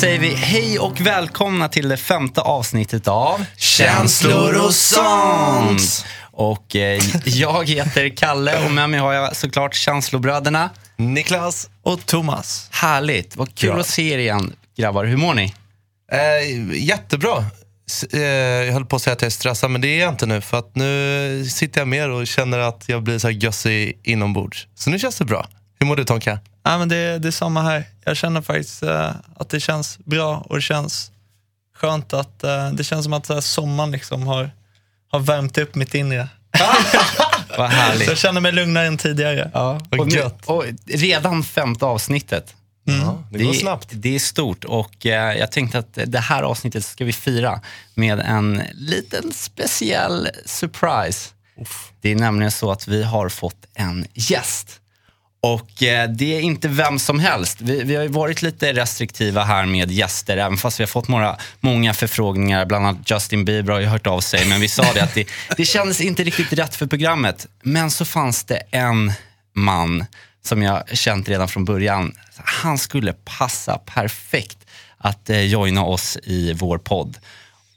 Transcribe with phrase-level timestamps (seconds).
[0.00, 6.04] säger vi hej och välkomna till det femte avsnittet av Känslor och sånt.
[6.32, 10.70] Och eh, jag heter Kalle och med mig har jag såklart känslobröderna.
[10.96, 11.68] Niklas.
[11.82, 12.68] Och Thomas.
[12.72, 13.80] Härligt, vad kul Ja.
[13.80, 15.04] att se er igen grabbar.
[15.04, 15.54] Hur mår ni?
[16.12, 17.44] Eh, jättebra.
[17.88, 18.20] S- Eh,
[18.66, 20.40] jag höll på att säga att jag är stressad, men det är jag inte nu.
[20.40, 24.66] För att nu sitter jag mer och känner att jag blir så här gössig inombords.
[24.74, 25.46] Så nu känns det bra.
[25.78, 26.38] Hur mår du Tonka?
[26.62, 27.84] Ja, men det, det är samma här.
[28.04, 31.10] Jag känner faktiskt eh, att det känns bra och det känns
[31.76, 34.50] skönt att eh, det känns som att uh, sommaren liksom har,
[35.10, 36.28] har värmt upp mitt inre.
[37.48, 38.18] Vad Så jag härligt.
[38.18, 39.50] känner mig lugnare än tidigare.
[39.54, 40.46] Ja, vad och, nu, gött.
[40.46, 42.54] och redan femte avsnittet.
[42.84, 43.88] Ja, det går är- snabbt.
[43.92, 47.60] Det är stort och eh, jag tänkte att det här avsnittet ska vi fira
[47.94, 51.30] med en liten speciell surprise.
[52.00, 54.80] Det är nämligen så att vi har fått en gäst.
[55.54, 57.60] Och eh, det är inte vem som helst.
[57.60, 61.08] Vi, vi har ju varit lite restriktiva här med gäster, även fast vi har fått
[61.08, 62.66] några, många förfrågningar.
[62.66, 65.28] Bland annat Justin Bieber har ju hört av sig, men vi sa det att det,
[65.56, 67.46] det kändes inte riktigt rätt för programmet.
[67.62, 69.12] Men så fanns det en
[69.54, 70.04] man
[70.44, 72.12] som jag känt redan från början.
[72.36, 74.58] Han skulle passa perfekt
[74.98, 77.18] att eh, joina oss i vår podd.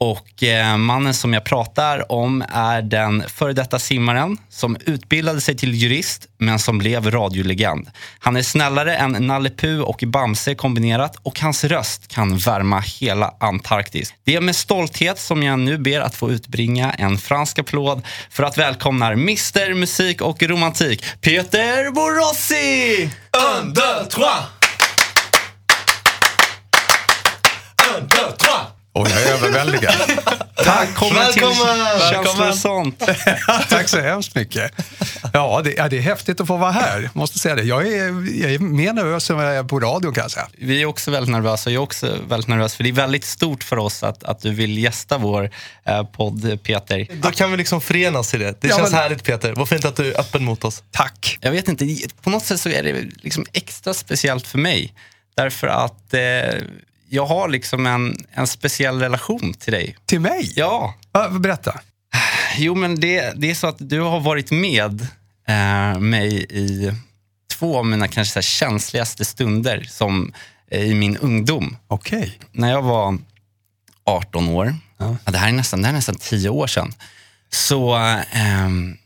[0.01, 5.57] Och eh, mannen som jag pratar om är den före detta simmaren som utbildade sig
[5.57, 7.89] till jurist men som blev radiolegend.
[8.19, 13.33] Han är snällare än Nalle Puh och Bamse kombinerat och hans röst kan värma hela
[13.39, 14.13] Antarktis.
[14.23, 18.43] Det är med stolthet som jag nu ber att få utbringa en fransk applåd för
[18.43, 23.03] att välkomna Mr Musik och Romantik, Peter Borossi!
[23.03, 24.43] Un, deux, trois!
[27.95, 28.68] Un, deux, trois!
[28.99, 29.93] Och jag är överväldigad.
[30.65, 31.41] Välkommen till
[32.11, 32.53] Välkommen!
[32.53, 32.99] Sånt.
[33.69, 34.71] Tack så hemskt mycket.
[35.33, 37.09] Ja det, ja, det är häftigt att få vara här.
[37.13, 37.63] Måste säga det.
[37.63, 40.47] Jag är, jag är mer nervös än vad jag är på radion kan jag säga.
[40.57, 41.69] Vi är också väldigt nervösa.
[41.69, 44.51] Jag är också väldigt nervös för det är väldigt stort för oss att, att du
[44.51, 45.49] vill gästa vår
[45.85, 47.07] eh, podd, Peter.
[47.21, 48.61] Då kan vi liksom förenas i det.
[48.61, 49.53] Det Ja, känns men- härligt Peter.
[49.53, 50.83] Vad fint att du är öppen mot oss.
[50.91, 51.37] Tack.
[51.41, 51.85] Jag vet inte,
[52.21, 54.93] på något sätt så är det liksom extra speciellt för mig.
[55.35, 56.19] Därför att eh,
[57.09, 59.95] jag har liksom en, en speciell relation till dig.
[60.05, 60.53] Till mig?
[60.55, 60.93] Ja,
[61.39, 61.79] berätta.
[62.57, 65.07] jo men det, det är så att du har varit med
[65.47, 66.93] eh, mig i
[67.51, 70.33] två av mina kanske så känsligaste stunder som
[70.71, 71.77] eh, i min ungdom.
[71.87, 72.39] Okej.
[72.51, 73.17] när jag var
[74.03, 75.15] 18 år, Ja.
[75.25, 75.31] ja.
[75.31, 76.93] det, här är nästan, det här är nästan 10 år sedan,
[77.49, 77.95] så
[78.31, 78.97] ehm,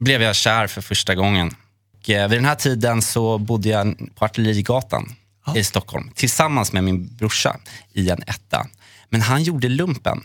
[0.00, 1.54] blev jag kär för första gången.
[1.98, 5.14] Och, eh, vid den här tiden så bodde jag på Artillerigatan
[5.56, 7.56] i Stockholm tillsammans med min brorsa
[7.92, 8.66] i en etta.
[9.08, 10.24] Men han gjorde lumpen.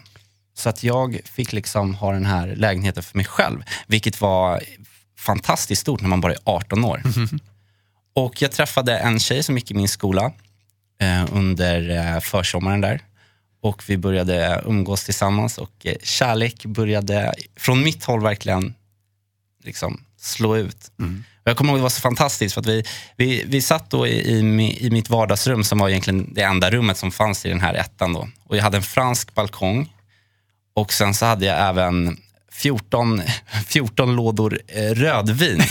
[0.57, 3.63] Så att jag fick liksom ha den här lägenheten för mig själv.
[3.87, 4.61] Vilket var
[5.19, 7.01] fantastiskt stort när man bara är 18 år.
[8.15, 10.31] Och jag träffade en tjej som gick i min skola
[11.01, 13.01] eh, under eh, försommaren där.
[13.61, 18.73] Och vi började umgås tillsammans och eh, kärlek började från mitt håll verkligen
[19.63, 20.91] liksom slå ut.
[20.97, 21.05] Och
[21.49, 22.83] jag kommer ihåg det var så fantastiskt för att vi,
[23.15, 24.39] vi, vi satt då i, i,
[24.85, 28.13] i mitt vardagsrum som var egentligen det enda rummet som fanns i den här ettan
[28.13, 28.27] då.
[28.43, 29.93] Och jag hade en fransk balkong
[30.73, 32.17] och sen så hade jag även
[32.51, 33.21] 14,
[33.67, 35.63] 14 lådor eh, rödvin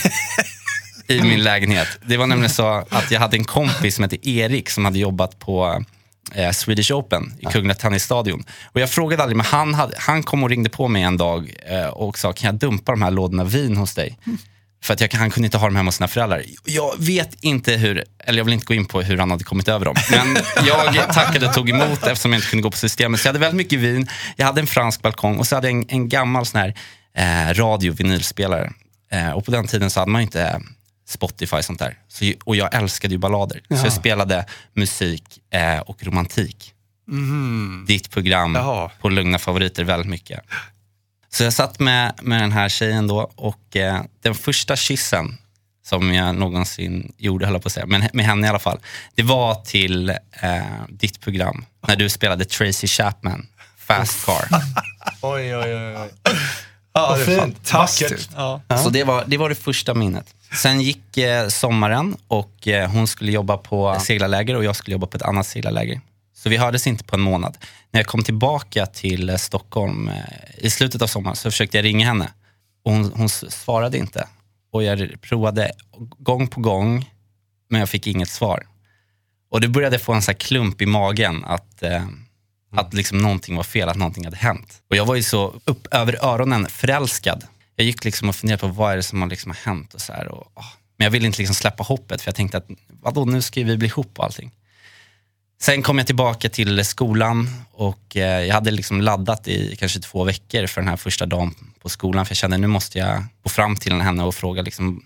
[1.09, 1.89] i min lägenhet.
[2.07, 5.39] Det var nämligen så att jag hade en kompis som hette Erik som hade jobbat
[5.39, 5.85] på
[6.35, 8.45] eh, Swedish Open i Kungliga Tennisstadion.
[8.65, 11.55] Och jag frågade aldrig, men han, hade, han kom och ringde på mig en dag
[11.67, 14.19] eh, och sa, kan jag dumpa de här lådorna vin hos dig?
[14.85, 16.43] För att jag, han kunde inte ha dem hemma hos sina föräldrar.
[16.65, 19.69] Jag vet inte hur, eller jag vill inte gå in på hur han hade kommit
[19.69, 19.95] över dem.
[20.11, 20.37] Men
[20.95, 23.21] jag tackade och tog emot eftersom jag inte kunde gå på systemet.
[23.21, 25.77] Så jag hade väldigt mycket vin, jag hade en fransk balkong och så hade jag
[25.77, 26.75] en, en gammal sån här
[27.17, 28.73] eh, radio vinylspelare.
[29.13, 30.59] Eh, och på den tiden så hade man inte eh,
[31.09, 31.99] Spotify och sånt där.
[32.09, 33.61] Så, och jag älskade ju ballader.
[33.69, 36.71] Så jag spelade musik eh, och romantik.
[37.87, 38.91] Ditt program Jaha.
[39.01, 40.41] på Lugna favoriter väldigt mycket.
[41.35, 45.39] Så jag satt med, med den här tjejen då och eh, den första kyssen
[45.85, 48.79] som jag någonsin gjorde, höll jag på att säga, men med henne i alla fall.
[49.15, 53.47] Det var till eh, ditt program när du spelade Tracy Chapman,
[53.77, 54.49] Fast Car.
[55.23, 55.97] Oj, oj, oj.
[55.97, 56.11] oj.
[56.93, 57.39] Ja, det är fint.
[57.39, 58.31] fantastiskt.
[58.37, 58.61] Ja.
[58.85, 60.35] Så det var, det var det första minnet.
[60.63, 65.07] Sen gick eh, sommaren och eh, hon skulle jobba på seglarläger och jag skulle jobba
[65.07, 66.01] på ett annat seglarläger.
[66.45, 67.59] Så vi hördes inte på en månad.
[67.91, 70.15] När jag kom tillbaka till eh, Stockholm eh,
[70.59, 72.31] i slutet av sommaren så försökte jag ringa henne.
[72.85, 74.29] Och hon, hon svarade inte.
[74.73, 75.73] Och jag provade
[76.19, 77.11] gång på gång,
[77.71, 78.67] men jag fick inget svar.
[79.51, 82.07] Och det började få en så klump i magen att, eh,
[82.73, 84.83] att liksom någonting var fel, att någonting hade hänt.
[84.91, 87.45] Och jag var ju så upp över öronen förälskad.
[87.77, 90.01] Jag gick liksom och funderade på vad är det som har, liksom har hänt och
[90.01, 90.29] så här.
[90.29, 90.67] Och, åh.
[90.97, 93.77] Men jag ville inte liksom släppa hoppet för jag tänkte att vadå, nu ska vi
[93.77, 94.51] bli ihop och allting.
[95.65, 100.25] Sen kom jag tillbaka till skolan och eh, jag hade liksom laddat i kanske två
[100.25, 102.27] veckor för den här första dagen på skolan.
[102.27, 105.03] För jag kände nu måste jag gå fram till henne och fråga liksom,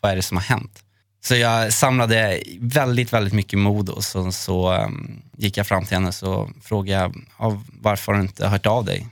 [0.00, 0.84] vad är det som har hänt.
[1.24, 5.96] Så jag samlade väldigt, väldigt mycket mod och så, så um, gick jag fram till
[5.96, 9.06] henne och frågade jag ja, varför har du inte hört av dig?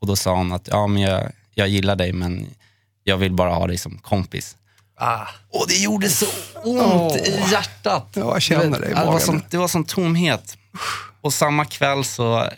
[0.00, 2.46] Och då sa hon att ja, men jag, jag gillar dig men
[3.04, 4.56] jag vill bara ha dig som kompis.
[5.02, 5.28] Ah.
[5.50, 6.26] Och det gjorde så
[6.62, 7.16] ont Åh.
[7.16, 8.08] i hjärtat.
[8.14, 9.20] Ja, jag känner det i det, var magen.
[9.20, 10.56] som, det var som tomhet.
[11.20, 12.48] Och samma kväll så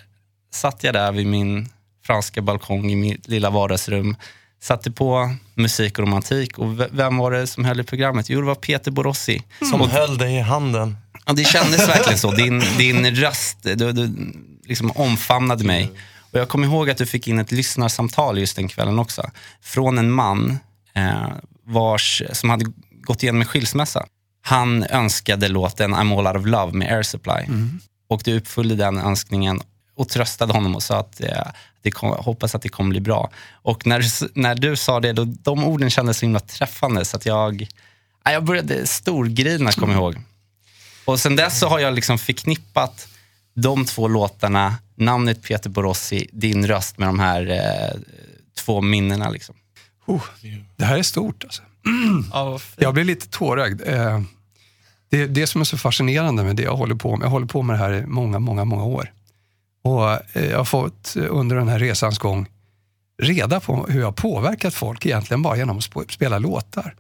[0.53, 1.69] satt jag där vid min
[2.07, 4.17] franska balkong i mitt lilla vardagsrum.
[4.63, 6.59] Satte på musik och romantik.
[6.59, 8.31] Och vem var det som höll i programmet?
[8.31, 9.43] Jo, det var Peter Borossi.
[9.71, 10.97] Som höll dig i handen.
[11.27, 12.31] Ja, det kändes verkligen så.
[12.31, 14.33] Din, din röst, du, du
[14.65, 15.91] liksom omfamnade mig.
[16.33, 19.31] Och jag kommer ihåg att du fick in ett lyssnarsamtal just den kvällen också.
[19.63, 20.59] Från en man
[20.95, 21.29] eh,
[21.67, 22.65] vars, som hade
[23.03, 24.07] gått igenom en skilsmässa.
[24.41, 27.47] Han önskade låten I'm all out of love med Air Supply.
[28.09, 29.61] Och du uppfyllde den önskningen
[29.97, 31.47] och tröstade honom och sa att eh,
[31.83, 33.31] det kom, hoppas att det kommer bli bra.
[33.53, 34.05] Och när,
[34.39, 37.69] när du sa det, då, de orden kändes så himla träffande så att jag,
[38.25, 40.23] ja, jag började storgrina, kommer jag ihåg.
[41.05, 43.09] Och sen dess så har jag liksom förknippat
[43.55, 48.01] de två låtarna, namnet Peter Borossi, din röst med de här eh,
[48.59, 49.31] två minnena.
[49.31, 49.55] Liksom.
[50.07, 50.23] Oh,
[50.77, 51.63] det här är stort alltså.
[52.33, 52.59] Ja.
[52.77, 53.83] Jag blir lite tårögd.
[53.87, 54.21] Eh,
[55.11, 57.27] Det är det som är så fascinerande med det jag håller på med.
[57.27, 59.13] Jag håller på med det här i många, många, många år.
[59.85, 62.47] Och eh, jag har fått eh, under den här resans gång
[63.23, 66.95] reda på hur jag har påverkat folk egentligen bara genom att sp- spela låtar.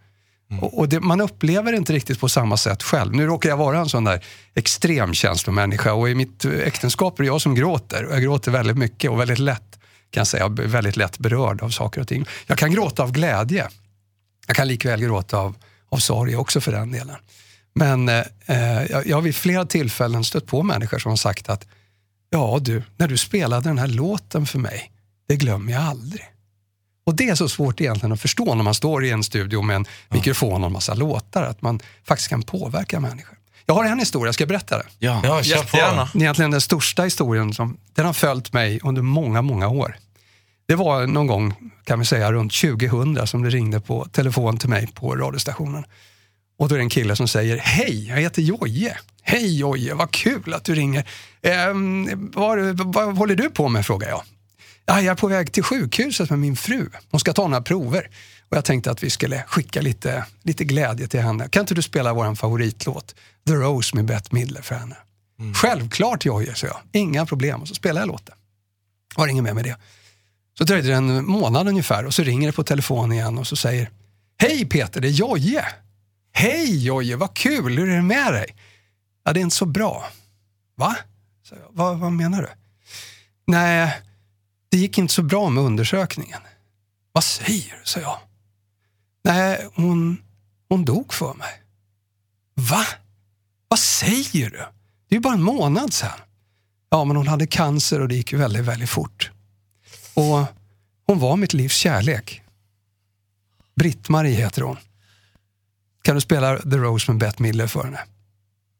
[0.60, 3.12] Och, och det, man upplever det inte riktigt på samma sätt själv.
[3.14, 4.24] Nu råkar jag vara en sån där
[4.54, 8.04] extrem känslomänniska och i mitt äktenskap är det jag som gråter.
[8.04, 9.78] Och jag gråter väldigt mycket och väldigt lätt,
[10.14, 12.26] kan jag säga, Jag blir väldigt lätt berörd av saker och ting.
[12.46, 13.68] Jag kan gråta av glädje.
[14.46, 15.56] Jag kan likväl gråta av,
[15.88, 17.16] av sorg också för den delen.
[17.74, 21.48] Men eh, eh, jag, jag har vid flera tillfällen stött på människor som har sagt
[21.48, 21.66] att
[22.30, 24.90] ja du, när du spelade den här låten för mig,
[25.28, 26.22] det glömmer jag aldrig.
[27.06, 29.76] Och det är så svårt egentligen att förstå när man står i en studio med
[29.76, 33.38] en mikrofon och en massa låtar, att man faktiskt kan påverka människor.
[33.66, 34.84] Jag har en historia, ska jag berätta det?
[34.98, 35.20] Ja.
[35.24, 36.06] Ja, kör Jättegärna.
[36.12, 36.18] på.
[36.18, 39.96] egentligen den största historien som den har följt mig under många, många år.
[40.66, 44.68] Det var någon gång, kan vi säga, runt 2000 som det ringde på telefon till
[44.68, 45.84] mig på radiostationen.
[46.58, 48.98] Och då är det en kille som säger, hej, jag heter Joje.
[49.22, 51.08] Hej Joje, vad kul att du ringer.
[51.42, 54.22] Ehm, vad, vad håller du på med, frågar jag.
[54.86, 56.90] Ja, jag är på väg till sjukhuset med min fru.
[57.10, 58.10] Hon ska ta några prover.
[58.48, 61.48] Och jag tänkte att vi skulle skicka lite, lite glädje till henne.
[61.48, 63.14] Kan inte du spela vår favoritlåt,
[63.46, 64.96] The Rose med Bette Midler för henne?
[65.54, 66.76] Självklart Jojje, sa jag.
[66.92, 67.62] Inga problem.
[67.62, 68.34] Och så spelade jag låten.
[69.16, 69.76] Var inget mer med det.
[70.58, 73.56] Så dröjde det en månad ungefär och så ringer det på telefon igen och så
[73.56, 73.90] säger
[74.38, 75.64] Hej Peter, det är Jojje.
[76.32, 78.56] Hej Jojje, vad kul, hur är det med dig?
[79.24, 80.04] Ja, det är inte så bra.
[80.76, 80.96] Va?
[81.42, 82.48] Så vad, vad menar du?
[83.46, 84.00] Nej,
[84.68, 86.40] det gick inte så bra med undersökningen.
[87.12, 87.84] Vad säger du?
[87.84, 88.18] sa jag.
[89.24, 90.22] Nej, hon,
[90.68, 91.62] hon dog för mig.
[92.54, 92.84] Va?
[93.68, 94.56] Vad säger du?
[95.08, 96.18] Det är ju bara en månad sedan.
[96.90, 99.30] Ja, men hon hade cancer och det gick ju väldigt, väldigt fort.
[100.14, 100.46] Och
[101.06, 102.42] hon var mitt livs kärlek.
[103.74, 104.76] Britt-Marie heter hon.
[106.02, 108.00] Kan du spela The Rose med Bette Midler för henne?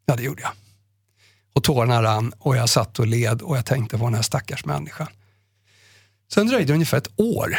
[0.07, 0.53] Ja, det gjorde jag.
[1.53, 4.65] Och tårarna rann och jag satt och led och jag tänkte på den här stackars
[4.65, 5.07] människan.
[6.33, 7.59] Sen dröjde det ungefär ett år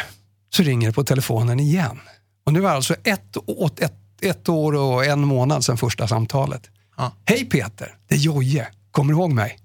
[0.50, 2.00] så ringer det på telefonen igen.
[2.44, 3.36] Och nu är det alltså ett,
[3.78, 6.70] ett, ett år och en månad sedan första samtalet.
[6.96, 7.12] Ja.
[7.24, 8.68] Hej Peter, det är Joje.
[8.90, 9.58] Kommer du ihåg mig?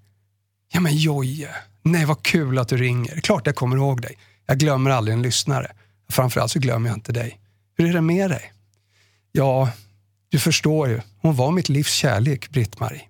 [0.73, 3.21] Ja men Joje, nej vad kul att du ringer.
[3.21, 4.17] Klart jag kommer ihåg dig.
[4.45, 5.71] Jag glömmer aldrig en lyssnare.
[6.09, 7.39] Framförallt så glömmer jag inte dig.
[7.77, 8.53] Hur är det med dig?
[9.31, 9.71] Ja,
[10.29, 11.01] du förstår ju.
[11.21, 13.01] Hon var mitt livs kärlek, Britt-Marie.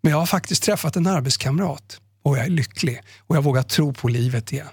[0.00, 3.92] Men jag har faktiskt träffat en arbetskamrat och jag är lycklig och jag vågar tro
[3.92, 4.68] på livet igen.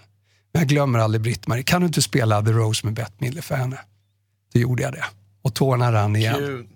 [0.51, 1.63] Men jag glömmer aldrig Britt-Marie.
[1.63, 3.79] Kan du inte spela The Rose med Bette Midler för henne?
[4.53, 5.05] Då gjorde jag det.
[5.41, 6.67] Och tårarna rann igen.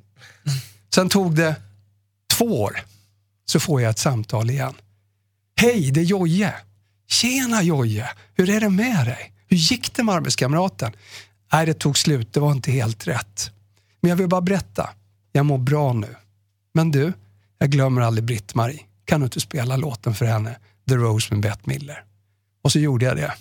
[0.96, 1.56] Sen tog det
[2.34, 2.79] två år,
[3.46, 4.74] så får jag ett samtal igen.
[5.61, 6.53] Hej, det är Joje.
[7.07, 9.33] Tjena Joje, hur är det med dig?
[9.47, 10.91] Hur gick det med arbetskamraten?
[11.53, 13.51] Nej, det tog slut, det var inte helt rätt.
[14.01, 14.89] Men jag vill bara berätta,
[15.31, 16.15] jag mår bra nu.
[16.73, 17.13] Men du,
[17.57, 18.79] jag glömmer aldrig Britt-Marie.
[19.05, 20.55] Kan du inte spela låten för henne,
[20.89, 22.03] The Rose med Bette Miller.
[22.61, 23.33] Och så gjorde jag det.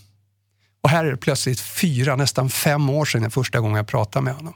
[0.81, 4.25] Och här är det plötsligt fyra, nästan fem år sedan jag första gången jag pratade
[4.25, 4.55] med honom.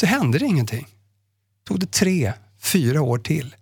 [0.00, 0.86] Så hände det ingenting
[1.70, 3.56] tog det tre, fyra år till.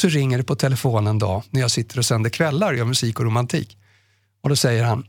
[0.00, 2.84] Så ringer det på telefonen en dag när jag sitter och sänder kvällar och gör
[2.84, 3.78] musik och romantik.
[4.40, 5.06] Och då säger han,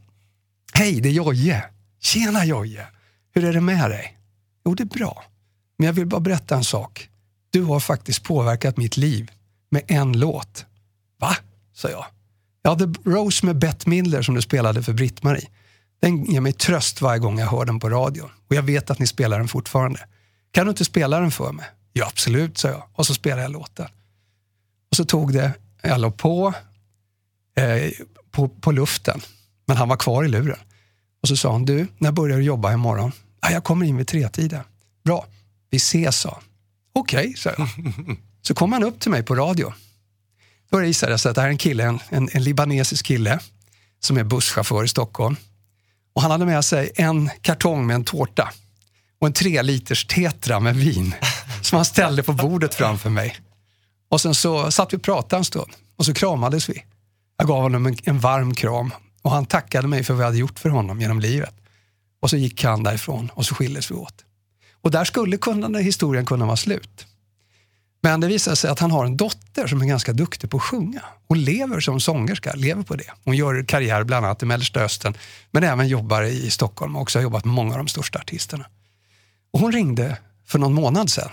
[0.73, 1.63] hej det är Jojje,
[1.99, 2.87] Tjena Jojje,
[3.33, 4.17] hur är det med dig?
[4.65, 5.23] Jo det är bra,
[5.77, 7.09] men jag vill bara berätta en sak.
[7.49, 9.31] Du har faktiskt påverkat mitt liv
[9.69, 10.65] med en låt.
[11.19, 11.35] Va?
[11.73, 12.05] sa jag.
[12.61, 15.47] Ja, The Rose med Bette Midler som du spelade för Britt-Marie.
[16.01, 18.29] Den ger mig tröst varje gång jag hör den på radion.
[18.49, 19.99] Och jag vet att ni spelar den fortfarande.
[20.51, 21.65] Kan du inte spela den för mig?
[21.93, 22.83] Ja, absolut, sa jag.
[22.93, 23.87] Och så spelade jag låten.
[24.89, 26.53] Och så tog det, jag låg på,
[27.55, 27.91] eh,
[28.31, 29.21] på, på luften.
[29.65, 30.59] Men han var kvar i luren.
[31.21, 33.11] Och så sa han, du, när börjar du jobba imorgon?
[33.41, 34.63] Ja, jag kommer in vid tretiden.
[35.03, 35.25] Bra,
[35.69, 36.41] vi ses, sa.
[36.93, 37.67] Okej, okay, sa jag.
[38.41, 39.73] Så kom han upp till mig på radio.
[40.71, 43.39] Då visade det sig att det här är en kille, en, en, en libanesisk kille
[43.99, 45.35] som är busschaufför i Stockholm.
[46.13, 48.51] Och han hade med sig en kartong med en tårta
[49.19, 51.15] och en tre liters tetra med vin
[51.61, 53.35] som han ställde på bordet framför mig.
[54.09, 56.83] Och sen så satt vi och pratade en stund och så kramades vi.
[57.37, 60.37] Jag gav honom en, en varm kram och han tackade mig för vad jag hade
[60.37, 61.53] gjort för honom genom livet.
[62.21, 64.25] Och så gick han därifrån och så skildes vi åt.
[64.81, 67.05] Och där skulle kunna, historien kunna vara slut.
[68.01, 70.63] Men det visade sig att han har en dotter som är ganska duktig på att
[70.63, 71.01] sjunga.
[71.27, 73.11] Hon lever som sångerska, lever på det.
[73.23, 75.13] Hon gör karriär bland annat i Mellersta Östern,
[75.51, 78.65] men även jobbar i Stockholm och också har jobbat med många av de största artisterna.
[79.51, 81.29] Och hon ringde för någon månad sedan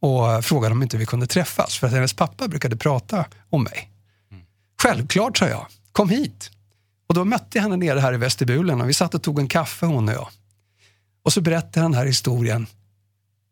[0.00, 3.90] och frågade om inte vi kunde träffas, för att hennes pappa brukade prata om mig.
[4.30, 4.44] Mm.
[4.82, 5.66] Självklart, sa jag.
[5.92, 6.50] Kom hit.
[7.06, 9.48] Och då mötte jag henne nere här i vestibulen och vi satt och tog en
[9.48, 10.28] kaffe hon och jag.
[11.22, 12.66] Och så berättade den här historien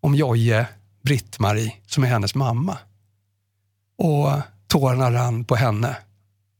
[0.01, 0.67] om Jojje
[1.03, 2.79] Britt-Marie, som är hennes mamma.
[3.99, 4.33] Och
[4.67, 5.97] tårarna rann på henne.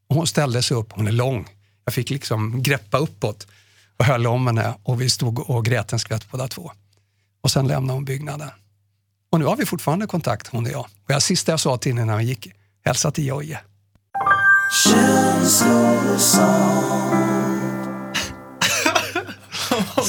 [0.09, 1.49] Och hon ställde sig upp, hon är lång.
[1.85, 3.47] Jag fick liksom greppa uppåt
[3.97, 6.73] och höll om henne och vi stod och grät en skvätt båda två.
[7.41, 8.51] Och sen lämnade hon byggnaden.
[9.33, 10.81] Och nu har vi fortfarande kontakt, hon och jag.
[10.81, 12.53] Och det sista jag sa till henne när vi gick,
[12.85, 13.61] hälsa till Jojje.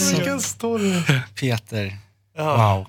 [0.09, 1.01] Vilken story.
[1.35, 1.97] Peter,
[2.37, 2.87] wow.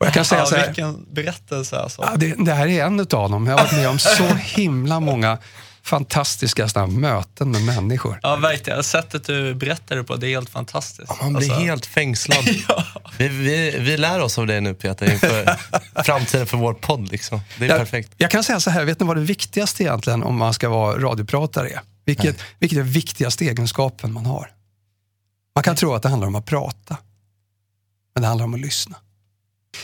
[0.00, 2.02] Och jag kan säga så här, vilken berättelse alltså.
[2.02, 3.46] Ja, det, det, här är en av dem.
[3.46, 5.38] Jag har varit med om så himla många
[5.82, 8.20] fantastiska möten med människor.
[8.22, 8.84] Ja, verkligen.
[8.84, 11.08] Sättet du berättar det på, det är helt fantastiskt.
[11.08, 11.64] Ja, man blir alltså.
[11.64, 12.44] helt fängslad.
[12.68, 12.84] ja.
[13.18, 15.56] vi, vi, vi lär oss av det nu Peter, inför
[16.04, 17.10] framtiden för vår podd.
[17.10, 17.40] Liksom.
[17.58, 18.12] Det är jag, perfekt.
[18.16, 20.98] Jag kan säga så här, vet ni vad det viktigaste egentligen om man ska vara
[20.98, 21.80] radiopratare är?
[22.04, 24.50] Vilket, vilket är viktigaste egenskapen man har?
[25.54, 26.96] Man kan tro att det handlar om att prata,
[28.14, 28.96] men det handlar om att lyssna.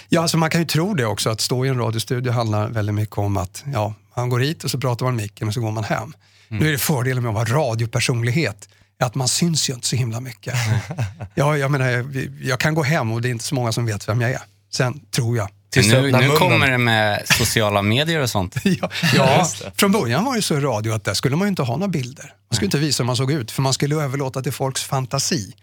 [0.09, 2.95] Ja, alltså man kan ju tro det också, att stå i en radiostudio handlar väldigt
[2.95, 5.71] mycket om att ja, man går hit och så pratar man micken och så går
[5.71, 6.15] man hem.
[6.49, 6.63] Mm.
[6.63, 8.69] Nu är det fördelen med att vara radiopersonlighet,
[9.01, 10.55] att man syns ju inte så himla mycket.
[11.35, 13.87] ja, jag, menar, jag, jag kan gå hem och det är inte så många som
[13.87, 14.43] vet vem jag är.
[14.73, 15.49] Sen tror jag
[15.83, 18.57] nu, nu kommer det med sociala medier och sånt.
[18.65, 21.63] ja, ja från början var det så i radio att där skulle man ju inte
[21.63, 22.25] ha några bilder.
[22.51, 25.55] Man skulle inte visa hur man såg ut, för man skulle överlåta till folks fantasi.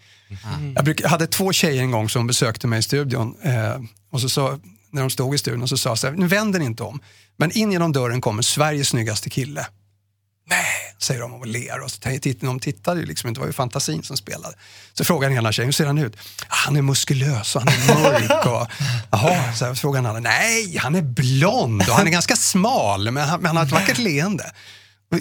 [0.58, 0.74] Mm.
[0.74, 3.36] Jag, bruk, jag hade två tjejer en gång som besökte mig i studion.
[3.42, 4.58] Eh, och så, så
[4.90, 7.00] när de stod i studion så sa jag så här, nu vänder ni inte om.
[7.36, 9.66] Men in genom dörren kommer Sveriges snyggaste kille.
[10.46, 11.80] Nej, säger de och ler.
[11.80, 12.00] Och så
[12.40, 14.54] de tittade ju liksom inte, det var ju fantasin som spelade.
[14.92, 16.16] Så frågar den ena tjejen, hur ser han ut?
[16.48, 18.46] Ah, han är muskulös och han är mörk.
[18.46, 18.68] Och,
[19.10, 23.28] jaha, så frågar den andra, nej, han är blond och han är ganska smal, men
[23.28, 24.52] han, men han har ett vackert leende.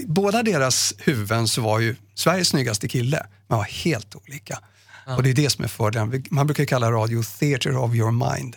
[0.06, 4.60] båda deras huvuden så var ju Sveriges snyggaste kille, men var helt olika.
[5.06, 5.16] Ja.
[5.16, 6.24] Och det är det som är fördelen.
[6.30, 8.56] Man brukar kalla radio theater of your mind.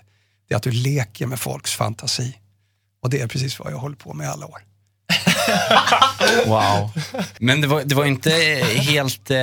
[0.48, 2.36] Det är att du leker med folks fantasi.
[3.06, 4.58] Och det är precis vad jag håller på med alla år.
[6.46, 6.90] wow.
[7.38, 8.30] Men det var, det var inte
[8.76, 9.38] helt, eh,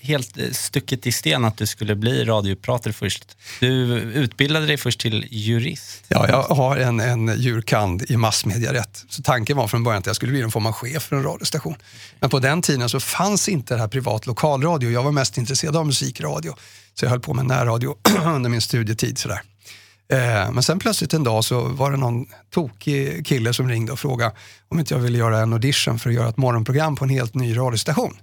[0.00, 3.36] helt stucket i sten att du skulle bli radiopratare först.
[3.60, 3.68] Du
[4.00, 6.04] utbildade dig först till jurist.
[6.08, 9.04] Ja, jag har en, en jurkand i massmediarätt.
[9.08, 11.22] Så tanken var från början att jag skulle bli någon form av chef för en
[11.22, 11.76] radiostation.
[12.20, 14.90] Men på den tiden så fanns inte det här privat lokalradio.
[14.90, 16.54] Jag var mest intresserad av musikradio.
[16.94, 19.18] Så jag höll på med närradio under min studietid.
[19.18, 19.42] Sådär.
[20.10, 23.98] Eh, men sen plötsligt en dag så var det någon tokig kille som ringde och
[23.98, 24.32] frågade
[24.68, 27.34] om inte jag ville göra en audition för att göra ett morgonprogram på en helt
[27.34, 28.16] ny radiostation.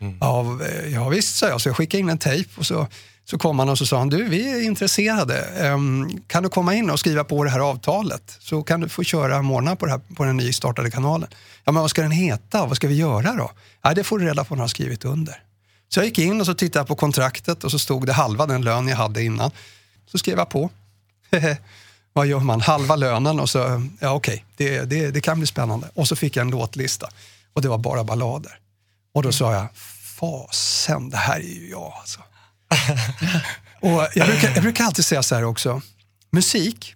[0.00, 0.18] Mm.
[0.20, 0.58] Ja,
[0.88, 1.60] ja visst, sa jag.
[1.60, 2.86] Så jag skickade in en tejp och så,
[3.24, 5.44] så kom han och så sa han, du vi är intresserade.
[5.74, 8.36] Um, kan du komma in och skriva på det här avtalet?
[8.38, 11.28] Så kan du få köra morgnar på, på den nystartade kanalen.
[11.64, 12.66] Ja, men vad ska den heta?
[12.66, 13.50] Vad ska vi göra då?
[13.82, 15.42] Ja, det får du reda på när du har skrivit under.
[15.88, 18.62] Så jag gick in och så tittade på kontraktet och så stod det halva den
[18.62, 19.50] lön jag hade innan.
[20.06, 20.70] Så skrev jag på.
[22.12, 22.60] vad gör man?
[22.60, 23.58] Halva lönen och så,
[24.00, 25.90] ja okej, okay, det, det, det kan bli spännande.
[25.94, 27.08] Och så fick jag en låtlista
[27.52, 28.58] och det var bara ballader.
[29.14, 29.32] Och då mm.
[29.32, 29.66] sa jag,
[30.20, 32.20] fasen, det här är ju jag alltså.
[33.80, 35.82] och jag brukar, jag brukar alltid säga så här också,
[36.30, 36.94] musik,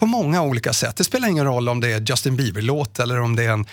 [0.00, 0.96] på många olika sätt.
[0.96, 3.66] Det spelar ingen roll om det är Justin Bieber-låt eller om det är en,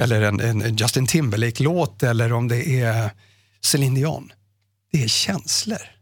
[0.00, 3.10] eller en, en Justin Timberlake-låt eller om det är
[3.60, 4.32] Céline Dion.
[4.92, 5.95] Det är känslor.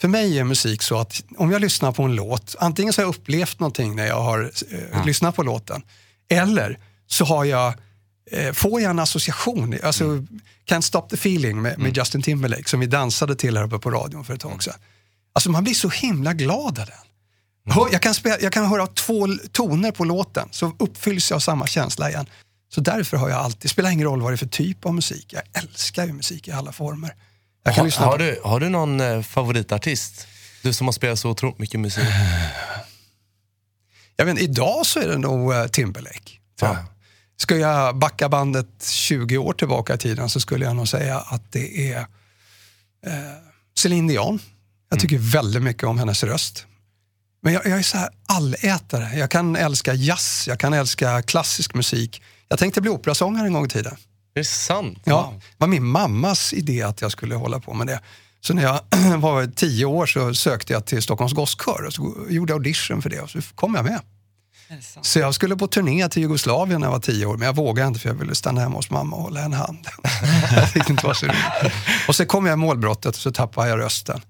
[0.00, 3.06] För mig är musik så att om jag lyssnar på en låt, antingen så har
[3.06, 5.04] jag upplevt någonting när jag har eh, ja.
[5.04, 5.82] lyssnat på låten,
[6.28, 7.74] eller så har jag
[8.30, 9.78] eh, får jag en association.
[9.82, 10.24] Alltså,
[10.68, 13.90] Can't stop the feeling med, med Justin Timberlake som vi dansade till här uppe på
[13.90, 14.74] radion för ett tag sedan.
[15.32, 17.74] Alltså man blir så himla glad av den.
[17.74, 21.40] Hör, jag, kan spela, jag kan höra två toner på låten så uppfylls jag av
[21.40, 22.26] samma känsla igen.
[22.68, 25.32] Så därför har jag alltid, spelar ingen roll vad det är för typ av musik,
[25.32, 27.14] jag älskar ju musik i alla former.
[27.62, 30.26] Jag kan Har, lyssna har, du, har du någon eh, favoritartist?
[30.62, 32.04] Du som har spelat så otroligt mycket musik.
[34.16, 36.32] jag vet, idag så är det nog uh, Timberlake.
[36.60, 36.76] Ja.
[37.36, 41.52] Ska jag backa bandet 20 år tillbaka i tiden så skulle jag nog säga att
[41.52, 41.98] det är
[43.06, 43.14] eh,
[43.78, 44.38] Celine Dion.
[44.90, 46.66] Jag tycker väldigt mycket om hennes röst.
[47.42, 49.18] Men jag, jag är så här allätare.
[49.18, 52.22] Jag kan älska jazz, jag kan älska klassisk musik.
[52.48, 53.96] Jag tänkte bli operasångare en gång i tiden.
[54.38, 54.98] Det är sant.
[55.04, 58.00] Ja, det var min mammas idé att jag skulle hålla på med det.
[58.40, 58.80] Så när jag
[59.20, 63.10] var tio år så sökte jag till Stockholms Gosskör och så gjorde jag audition för
[63.10, 64.00] det och så kom jag med.
[65.02, 67.88] Så jag skulle på turné till Jugoslavien när jag var tio år, men jag vågade
[67.88, 69.86] inte för jag ville stanna hemma hos mamma och hålla en hand.
[70.54, 71.26] jag inte det var så.
[72.08, 74.20] Och så kom jag i målbrottet och så tappade jag rösten.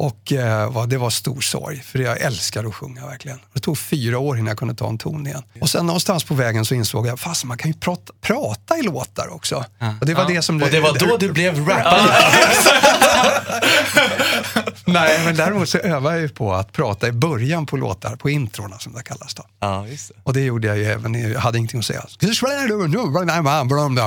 [0.00, 3.38] Och eh, det var stor sorg, för jag älskar att sjunga verkligen.
[3.52, 5.42] Det tog fyra år innan jag kunde ta en ton igen.
[5.60, 8.82] Och sen någonstans på vägen så insåg jag, fast man kan ju prata, prata i
[8.82, 9.64] låtar också.
[10.00, 10.62] Och det var det som...
[10.62, 12.12] Och det var då du blev rappare.
[14.84, 18.30] Nej, men däremot så övade jag ju på att prata i början på låtar, på
[18.30, 19.42] introna som det kallas då.
[19.60, 20.14] Ja, just det.
[20.24, 22.06] Och det gjorde jag ju även, jag hade ingenting att säga.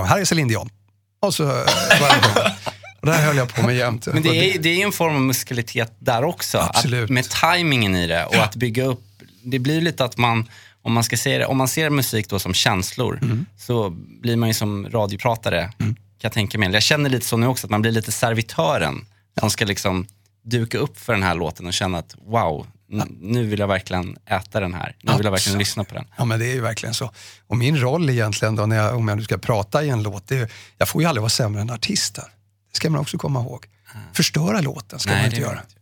[0.03, 0.69] Här är Celine Dion.
[1.21, 1.63] Och så.
[3.03, 4.07] Och det här höll jag på med jämt.
[4.13, 6.57] Men det är, det är en form av muskalitet där också.
[6.57, 7.03] Absolut.
[7.03, 9.03] Att, med tajmingen i det och att bygga upp.
[9.43, 10.50] Det blir lite att man,
[10.81, 13.45] om man, ska se det, om man ser musik då som känslor, Mm.
[13.57, 13.89] så
[14.22, 16.72] blir man ju som radiopratare, kan jag tänka mig.
[16.72, 19.05] Jag känner lite så nu också, att man blir lite servitören
[19.39, 20.07] som ska liksom
[20.46, 24.18] duka upp för den här låten och känna att wow, n- nu vill jag verkligen
[24.25, 24.96] äta den här.
[25.01, 26.05] Nu vill jag verkligen lyssna på den.
[26.18, 27.11] Ja, men det är ju verkligen så.
[27.48, 30.27] Och min roll egentligen då, när jag, om jag nu ska prata i en låt,
[30.27, 32.25] det är, jag får ju aldrig vara sämre än artisten.
[32.74, 33.66] Det ska man också komma ihåg.
[34.14, 35.51] Förstöra låten ska Nej, man inte göra.
[35.62, 35.75] inte.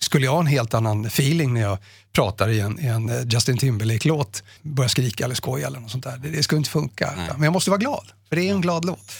[0.00, 1.78] Skulle jag ha en helt annan feeling när jag
[2.12, 6.04] pratar i en, i en eh, Justin Timberlake-låt, börja skrika eller skoja eller något sånt
[6.04, 7.12] där, det, det skulle inte funka.
[7.34, 9.12] Men jag måste vara glad, för det är en glad låt.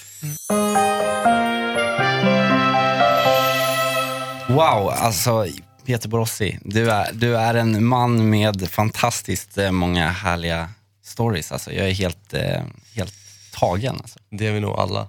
[4.49, 5.47] Wow, alltså
[5.87, 10.69] Peter Borossi, du är, du är en man med fantastiskt eh, många härliga
[11.05, 11.53] stories.
[11.53, 12.63] Alltså, jag är helt, eh,
[12.95, 13.15] helt
[13.53, 13.97] tagen.
[14.01, 14.19] Alltså.
[14.31, 15.09] Det är vi nog alla.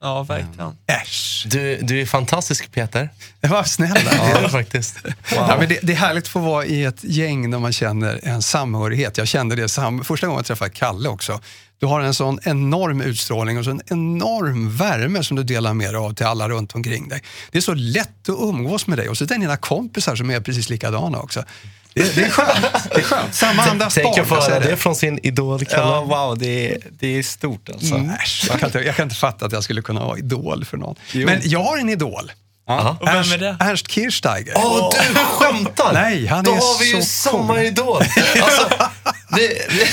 [0.00, 0.76] Ja, verkligen.
[0.86, 3.10] Äsch, Du, du är fantastisk Peter.
[3.40, 4.08] det var snäll.
[4.42, 4.96] Ja, faktiskt.
[5.34, 8.20] Ja, men det, det är härligt att få vara i ett gäng där man känner
[8.22, 9.18] en samhörighet.
[9.18, 11.40] Jag kände det sam första gången jag träffade Kalle också.
[11.80, 15.94] Du har en sån enorm utstrålning och så en enorm värme som du delar med
[15.94, 17.22] dig av till alla runt omkring dig.
[17.50, 20.30] Det är så lätt att umgås med dig och så är det dina kompisar som
[20.30, 21.44] är precis likadana också.
[21.94, 22.66] Det, det är skönt.
[22.90, 23.34] Det är skönt.
[23.34, 24.20] Samma andas Tänk barn.
[24.20, 24.76] att få höra det.
[24.76, 25.82] från sin idol Kalle.
[25.82, 27.94] Ja, wow, det är, det är stort alltså.
[27.94, 28.12] Mm,
[28.48, 30.94] jag, kan inte, jag kan inte fatta att jag skulle kunna vara idol för någon.
[31.14, 32.32] Men jag har en idol.
[32.66, 32.96] Ja.
[33.00, 33.56] Och vem är det?
[33.60, 34.52] Ernst Kirchsteiger.
[34.56, 35.92] Åh, du skämtar!
[35.92, 38.02] Nej, han Då är har vi ju så samma idol.
[38.42, 38.68] Alltså,
[39.28, 39.88] det, det,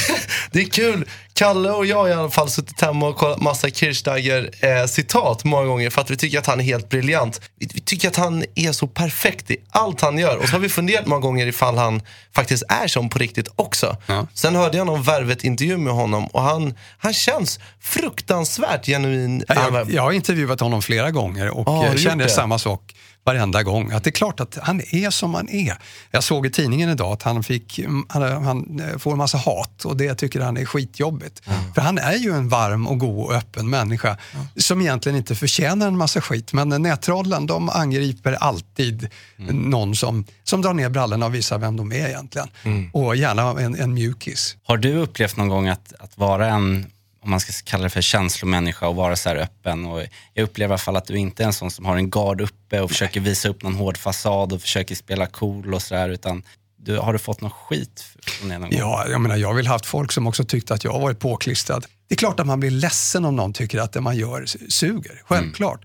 [0.51, 1.05] det är kul.
[1.37, 5.89] Kalle och jag har i alla fall suttit hemma och kollat massa Kirchsteiger-citat många gånger
[5.89, 7.41] för att vi tycker att han är helt briljant.
[7.59, 10.37] Vi, vi tycker att han är så perfekt i allt han gör.
[10.37, 12.01] Och så har vi funderat många gånger ifall han
[12.35, 13.97] faktiskt är som på riktigt också.
[14.05, 14.27] Ja.
[14.33, 19.43] Sen hörde jag någon Värvet-intervju med honom och han, han känns fruktansvärt genuin.
[19.47, 22.95] Jag, jag har intervjuat honom flera gånger och du känner samma sak
[23.25, 23.91] varenda gång.
[23.91, 25.77] Att det är klart att han är som han är.
[26.11, 29.85] Jag såg i tidningen idag att han, fick, han, han eh, får en massa hat
[29.85, 31.41] och det tycker han är skitjobbigt.
[31.75, 34.17] För han är ju en varm och god och öppen människa
[34.57, 36.53] som egentligen inte förtjänar en massa skit.
[36.53, 39.09] Men nättrollen de angriper alltid
[39.49, 42.47] någon som, som drar ner brallorna och visar vem de är egentligen.
[42.93, 44.57] Och gärna en, en mjukis.
[44.63, 46.85] Har du upplevt någon gång att, att vara en,
[47.25, 49.85] om man ska kalla det för känslomänniska och vara så här öppen?
[49.85, 50.01] Och
[50.33, 52.41] jag upplever i alla fall att du inte är en sån som har en gard
[52.41, 56.09] uppe och försöker visa upp någon hård fasad och försöker spela cool och sådär.
[56.09, 56.43] Utan
[56.77, 58.79] du, har du fått någon skit från det någon gång?
[58.79, 61.19] Ja, jag menar, jag har väl haft folk som också tyckte att jag har varit
[61.19, 61.85] påklistrad.
[62.07, 65.21] Det är klart att man blir ledsen om någon tycker att det man gör suger,
[65.25, 65.81] självklart.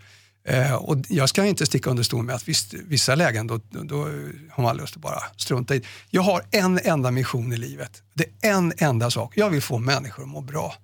[0.49, 4.09] Eh, och jag ska inte sticka under stol med att visst, vissa lägen då, då
[4.51, 5.83] har man lust att bara strunta i.
[6.11, 8.03] Jag har en enda mission i livet.
[8.15, 9.33] Det är en enda sak.
[9.37, 10.75] Jag vill få människor att må bra.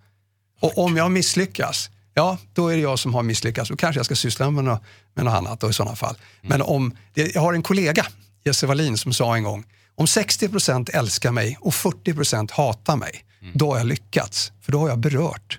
[0.60, 3.70] Och om jag misslyckas, ja då är det jag som har misslyckats.
[3.70, 4.82] Då kanske jag ska syssla med något,
[5.14, 6.16] med något annat då, i sådana fall.
[6.42, 8.06] Men om, jag har en kollega,
[8.44, 9.64] Jesse Wallin, som sa en gång,
[9.94, 14.52] om 60% älskar mig och 40% hatar mig, då har jag lyckats.
[14.62, 15.58] För då har jag berört.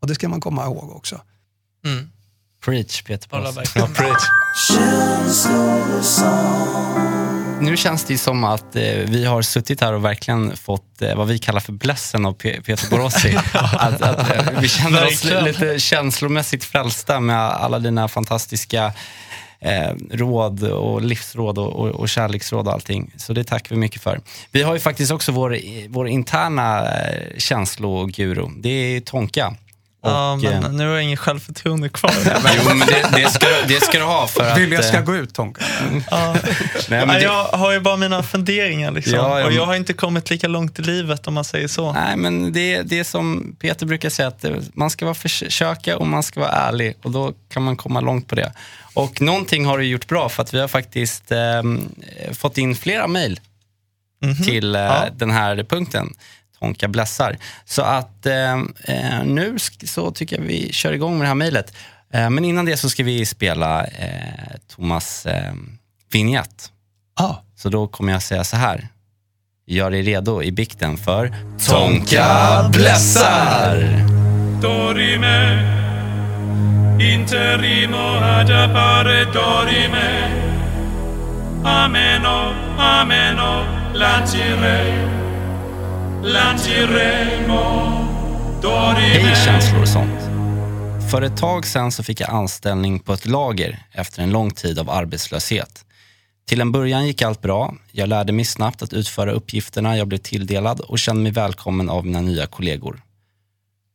[0.00, 1.20] Och det ska man komma ihåg också.
[2.64, 3.78] Preach Peter Alla Borossi.
[3.78, 3.94] verkligen.
[3.94, 4.22] Preach.
[7.60, 11.28] Nu känns det som att eh, vi har suttit här och verkligen fått eh, vad
[11.28, 13.36] vi kallar för blessen av P- Peter Borossi.
[13.72, 18.92] att, att, eh, vi känner oss lite känslomässigt frälsta med alla dina fantastiska
[19.60, 23.12] eh, råd och livsråd och, och, och kärleksråd och allting.
[23.16, 24.20] Så det tackar vi mycket för.
[24.50, 25.56] Vi har ju faktiskt också vår,
[25.88, 28.46] vår interna eh, känsloguru.
[28.56, 29.54] Det är Tonka.
[30.02, 32.12] Ja, Och, men eh, nu har jag ingen självförtroende kvar.
[32.56, 34.58] Jo, men det, det, ska, det ska du ha för att...
[34.58, 35.64] Vill jag ska eh, gå ut Tonka?
[36.10, 36.36] ja.
[36.88, 39.14] nej, det- Jag har ju bara mina funderingar liksom.
[39.14, 41.92] Ja, ja, och jag har inte kommit lika långt i livet om man säger så.
[41.92, 45.96] Nej, men det, det är som Peter brukar säga, att det- man ska vara försöka
[45.98, 48.52] och man ska vara ärlig och då kan man komma långt på det.
[48.94, 51.88] Och någonting har du gjort bra för att vi har faktiskt ehm,
[52.32, 53.40] fått in flera mejl
[54.22, 54.36] Mhm.
[54.44, 55.04] till eh, Ja.
[55.16, 56.14] den här punkten.
[56.60, 57.36] Tonka blessar.
[57.64, 61.74] Så att ehm, eh, nu så tycker jag vi kör igång med det här mejlet.
[62.12, 65.52] Eh, men innan det så ska vi spela eh, Thomas eh,
[66.12, 66.72] vignett.
[67.20, 67.34] Ah.
[67.56, 68.88] Så då kommer jag säga så här.
[69.66, 71.34] Gör dig redo i bikten för
[71.68, 74.06] Tonka blessar!
[74.60, 75.58] dorime
[77.00, 80.30] interimo ad appare dorime
[81.64, 85.19] ameno ameno lancire lanciremo dorime
[88.96, 90.20] Hej känslor och sånt.
[91.10, 94.78] För ett tag sen så fick jag anställning på ett lager efter en lång tid
[94.78, 95.84] av arbetslöshet.
[96.46, 97.74] Till en början gick allt bra.
[97.92, 102.06] Jag lärde mig snabbt att utföra uppgifterna jag blev tilldelad och kände mig välkommen av
[102.06, 103.02] mina nya kollegor.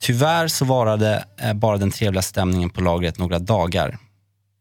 [0.02, 3.98] Tyvärr så varade eh, bara den trevliga stämningen på lagret några dagar.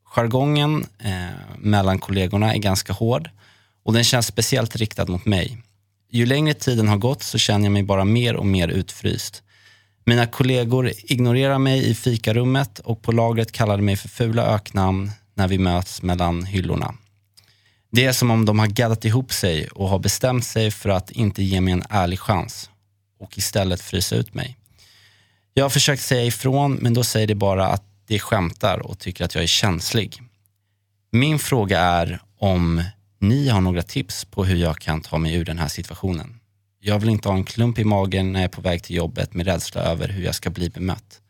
[0.05, 1.12] Jargongen eh,
[1.59, 3.31] mellan kollegorna är ganska hård
[3.85, 5.59] och den känns speciellt riktad mot mig.
[6.14, 9.42] Ju längre tiden har gått så känner jag mig bara mer och mer utfryst.
[10.05, 15.48] Mina kollegor ignorerar mig i fikarummet och på lagret kallade mig för fula öknamn när
[15.48, 16.94] vi möts mellan hyllorna.
[17.90, 21.11] Det är som om de har gaddat ihop sig och har bestämt sig för att
[21.11, 22.70] inte ge mig en ärlig chans
[23.20, 24.57] och istället frysa ut mig.
[25.55, 29.24] Jag har försökt säga ifrån men då säger de bara att de skämtar och tycker
[29.24, 30.22] att jag är känslig.
[31.11, 32.83] Min fråga är om
[33.29, 36.41] ni har några tips på hur jag kan ta mig ur den här situationen.
[36.81, 39.35] Jag vill inte ha en klump i magen när jag är på väg till jobbet
[39.35, 41.21] med rädsla över hur jag ska bli bemött.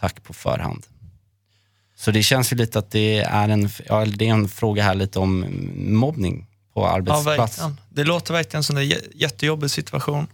[0.00, 0.86] Tack på förhand.
[1.96, 4.94] Så det känns ju lite att det är en, ja, det är en fråga här
[4.94, 7.58] lite om mobbning på Ja, arbetsplats.
[7.58, 7.80] verkligen.
[7.88, 10.26] Det låter verkligen som en jä- jättejobbig situation.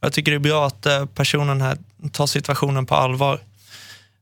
[0.00, 1.78] Jag tycker det är bra att eh, personen här
[2.12, 3.40] tar situationen på allvar.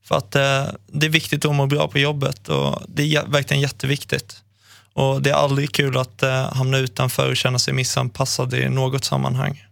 [0.04, 3.60] För att eh, det är viktigt att må bra på jobbet och det är verkligen
[3.60, 4.42] jätteviktigt.
[4.92, 9.04] Och det är aldrig kul att eh, hamna utanför och känna sig missanpassad i något
[9.04, 9.64] sammanhang.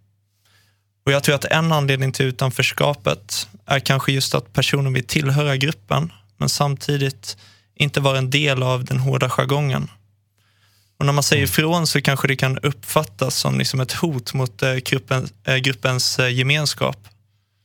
[1.06, 5.56] Och jag tror att en anledning till utanförskapet är kanske just att personen vill tillhöra
[5.56, 7.36] gruppen men samtidigt
[7.74, 9.88] inte vara en del av den hårda jargongen.
[10.98, 14.62] Och när man säger ifrån så kanske det kan uppfattas som liksom ett hot mot
[14.62, 17.08] eh, gruppen, eh, gruppens eh, gemenskap.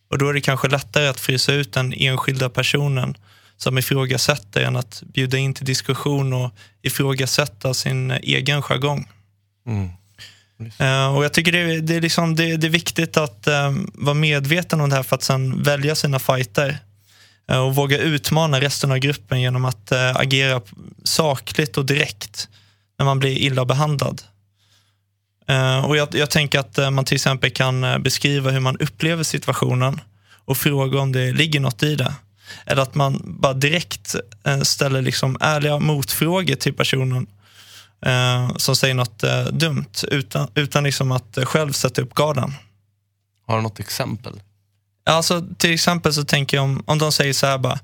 [0.09, 3.17] Och då är det kanske lättare att frysa ut den enskilda personen
[3.57, 9.07] som ifrågasätter än att bjuda in till diskussion och ifrågasätta sin egen jargong.
[9.67, 9.89] Mm.
[10.77, 13.71] Eh, och jag tycker det är, det är, liksom, det, det är viktigt att eh,
[13.93, 16.79] vara medveten om det här för att sen välja sina fighter.
[17.47, 20.61] Eh, och våga utmana resten av gruppen genom att eh, agera
[21.03, 22.49] sakligt och direkt
[22.99, 24.21] när man blir illa behandlad.
[25.47, 30.01] Eh, och jag, jag tänker att man till exempel kan beskriva hur man upplever situationen
[30.45, 32.13] och fråga om det ligger något i det.
[32.65, 37.27] Eller att man bara direkt eh, ställer liksom ärliga motfrågor till personen
[38.05, 42.53] eh, som säger något eh, dumt utan, utan liksom att eh, själv sätta upp garden.
[43.47, 44.41] Har du något exempel?
[45.05, 47.79] Alltså, till exempel så tänker jag om, om de säger så här bara,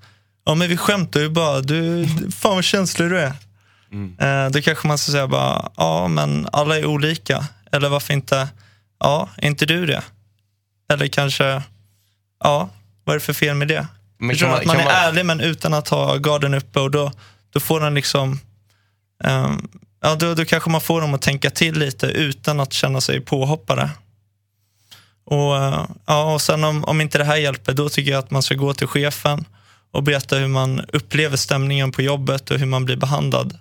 [0.45, 3.33] ja men vi skämtar ju bara, du, fan vad känslig du är.
[4.17, 7.47] Eh, då kanske man ska säga bara, ja men alla är olika.
[7.71, 8.47] Eller varför inte,
[8.99, 10.03] ja, är inte du det?
[10.89, 11.63] Eller kanske,
[12.43, 12.69] ja,
[13.03, 13.87] vad är det för fel med det?
[14.21, 16.79] Men kan man- att man kan är man- ärlig men utan att ha garden uppe
[16.79, 17.11] och då,
[17.53, 18.39] då får den liksom,
[19.23, 19.67] ehm,
[20.01, 23.21] ja då, då kanske man får dem att tänka till lite utan att känna sig
[23.21, 23.89] påhoppade.
[25.25, 28.31] Och, eh, ja, och sen om, om inte det här hjälper, då tycker jag att
[28.31, 29.45] man ska gå till chefen
[29.91, 33.57] och berätta hur man upplever stämningen på jobbet och hur man blir behandlad.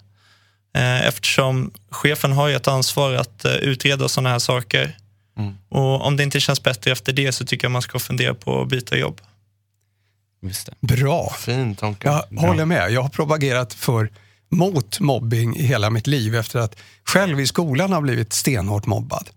[0.77, 4.97] Eh, Eftersom chefen har ju ett ansvar att eh, utreda sådana här saker.
[5.69, 8.63] Och om det inte känns bättre efter det så tycker jag man ska fundera på
[8.63, 9.21] att byta jobb.
[10.43, 10.75] Just det.
[10.97, 11.35] Bra.
[11.39, 12.23] Fin Tonka.
[12.31, 12.91] Jag håller med.
[12.93, 14.11] Jag har propagerat för
[14.51, 19.31] mot mobbing i hela mitt liv efter att själv i skolan har blivit stenhårt mobbad.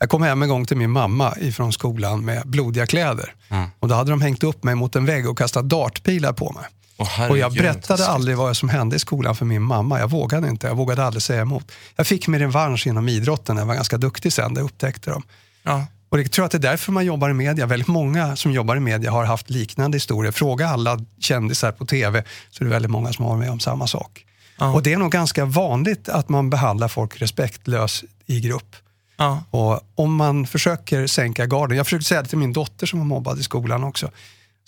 [0.00, 3.34] Jag kom hem en gång till min mamma ifrån skolan med blodiga kläder.
[3.48, 3.70] Ja.
[3.80, 6.64] Och då hade de hängt upp mig mot en vägg och kastat dartpilar på mig.
[6.96, 10.00] Åh, Och jag berättade aldrig vad som hände i skolan för min mamma.
[10.00, 10.66] Jag vågade inte.
[10.66, 11.72] Jag vågade aldrig säga emot.
[11.96, 13.56] Jag fick min revansch inom idrotten.
[13.56, 14.54] Jag var ganska duktig sen.
[14.54, 15.22] Det upptäckte de.
[15.62, 15.86] Ja.
[16.08, 17.66] Och jag tror att det är därför man jobbar i media.
[17.66, 20.32] Väldigt många som jobbar i media har haft liknande historier.
[20.32, 23.86] Fråga alla kändisar på TV så är det väldigt många som har med om samma
[23.86, 24.24] sak.
[24.58, 24.72] Ja.
[24.72, 28.76] Och det är nog ganska vanligt att man behandlar folk respektlöst i grupp.
[29.16, 29.44] Ja.
[29.50, 33.06] Och om man försöker sänka garden, jag försökte säga det till min dotter som var
[33.06, 34.10] mobbad i skolan också.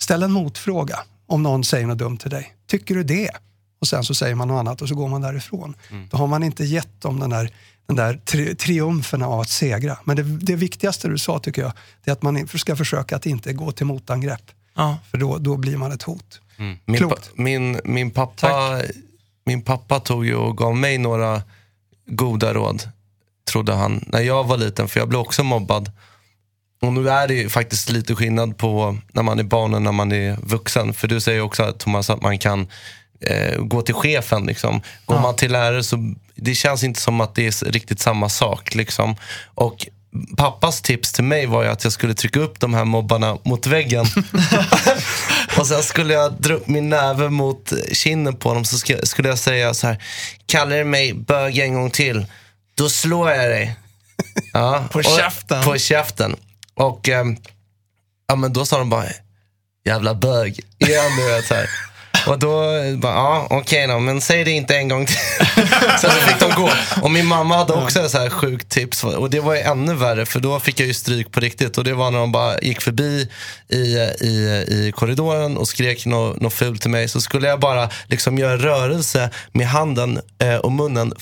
[0.01, 2.53] Ställ en motfråga om någon säger något dumt till dig.
[2.67, 3.29] Tycker du det?
[3.81, 5.75] Och sen så säger man något annat och så går man därifrån.
[6.09, 7.49] Då har man inte gett dem den där,
[7.95, 9.97] den där tri triumfen av att segra.
[10.03, 11.71] Men det, det viktigaste du sa tycker jag,
[12.03, 14.51] det är att man ska försöka att inte gå till motangrepp.
[14.75, 14.97] Ja.
[15.11, 16.41] För då, då blir man ett hot.
[16.85, 17.27] Min, Klokt.
[17.27, 18.81] pa- min, min, pappa,
[19.45, 21.41] min pappa tog ju och gav mig några
[22.05, 22.83] goda råd,
[23.51, 25.91] trodde han, när jag var liten, för jag blev också mobbad.
[26.81, 29.91] Och nu är det ju faktiskt lite skillnad på när man är barn och när
[29.91, 30.93] man är vuxen.
[30.93, 32.67] För du säger också Thomas att man kan
[33.21, 34.45] eh, gå till chefen.
[34.45, 34.81] Liksom.
[35.05, 38.75] Går man till lärare så det känns inte som att det är riktigt samma sak.
[38.75, 39.15] Liksom.
[39.55, 39.87] Och
[40.37, 43.67] pappas tips till mig var ju att jag skulle trycka upp de här mobbarna mot
[43.67, 44.05] väggen.
[45.59, 49.37] och sen skulle jag dra upp min näve mot kinden på dem så skulle jag
[49.37, 50.03] säga så här.
[50.45, 52.25] Kallar du mig bög en gång till,
[52.75, 53.75] då slår jag dig.
[54.53, 55.63] Ja, På och- käften?
[55.63, 56.35] På käften.
[56.73, 57.37] Och ehm,
[58.27, 59.05] ja, men då sa de bara,
[59.85, 60.59] jävla bög.
[60.77, 61.69] Igen, du vet så här.
[62.27, 62.63] Och då,
[62.97, 65.15] bara, ja okej då, men säg det inte en gång till.
[66.01, 66.69] Sen så fick de gå.
[67.01, 69.03] Och min mamma hade också så här sjukt tips.
[69.03, 71.77] Och det var ju ännu värre, för då fick jag ju stryk på riktigt.
[71.77, 73.29] Och det var när de bara gick förbi
[73.69, 73.77] i,
[74.21, 77.07] i, i korridoren och skrek något nå fult till mig.
[77.07, 81.13] Så skulle jag bara liksom göra rörelse med handen eh, och munnen,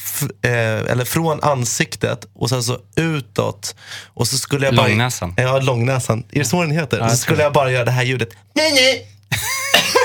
[0.42, 0.52] eh,
[0.92, 3.76] eller från ansiktet och sen så utåt.
[4.14, 4.88] Och så skulle jag bara...
[4.88, 5.34] Långnäsan.
[5.38, 6.24] Ja, långnäsan.
[6.32, 7.00] Är det så den heter?
[7.00, 8.30] jag så skulle jag bara göra det här ljudet.
[8.54, 9.08] Nej, nej.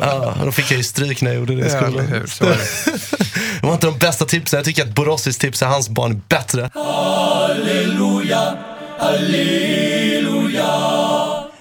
[0.00, 2.06] ja, då fick jag ju stryk när jag gjorde det i Ja, skolan.
[2.06, 2.26] hur?
[2.26, 2.58] Så är det.
[3.60, 4.56] Det var inte de bästa tipsen.
[4.56, 6.70] Jag tycker att Borossis tips är hans barn bättre.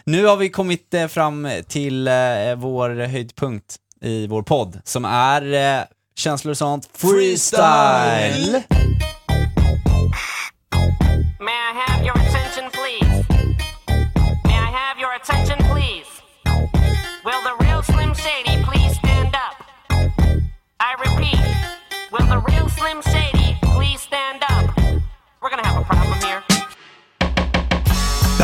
[0.06, 2.14] Nu har vi kommit eh, fram till eh,
[2.58, 5.84] vår höjdpunkt i vår podd som är eh,
[6.16, 8.62] känslor och sånt freestyle.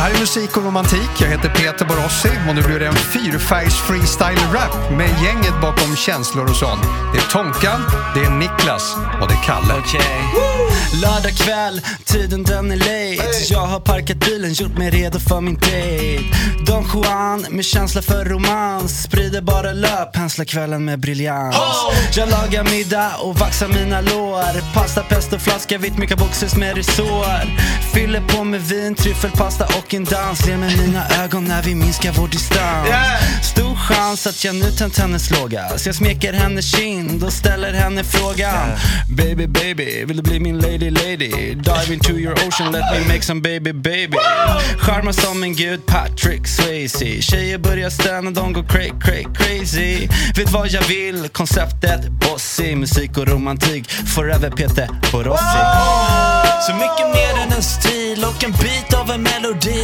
[0.00, 1.10] Det här är musik och romantik.
[1.20, 6.50] Jag heter Peter Borossi och nu blir det en fyrfärgs freestyle-rap med gänget bakom känslor
[6.50, 6.82] och sånt.
[7.12, 7.80] Det är Tonkan,
[8.14, 9.74] det är Niklas och det är Kalle.
[9.78, 10.00] Okej.
[11.02, 13.52] Lördag kväll, tiden den är late.
[13.52, 16.24] Jag har parkat bilen, gjort mig redo för min date.
[16.66, 19.02] Don Juan med känsla för romans.
[19.02, 21.56] Sprider bara löp, penslar kvällen med briljans.
[22.16, 24.74] Jag lagar middag och vaxar mina lår.
[24.74, 27.58] Pasta, pesto, flaska, vitt, mycket boxes med resår.
[27.94, 30.46] Fyller på med vin, tryffelpasta och en dans.
[30.46, 32.88] Ler med mina ögon när vi minskar vår distans.
[33.42, 35.78] Stor chans att jag nu tänt hennes låga.
[35.78, 38.68] Så jag smeker hennes kind och ställer henne frågan.
[39.08, 41.54] Baby, baby, vill du bli min lady, lady?
[41.54, 44.18] Dive into your ocean, let me make some baby, baby.
[44.78, 47.22] Charmar som en gud, Patrick Swayze.
[47.22, 50.08] Tjejer börjar stöna, de går cray, cray, crazy.
[50.36, 52.76] Vet vad jag vill, konceptet bossy.
[52.76, 55.60] Musik och romantik, forever Peter Borossi.
[56.66, 59.79] Så mycket mer än en stil och en bit av en melodi